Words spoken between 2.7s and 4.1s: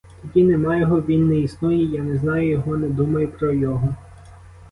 не думаю про його!